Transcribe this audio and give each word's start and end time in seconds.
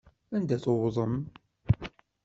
Anda 0.35 0.57
tewḍem? 0.63 1.15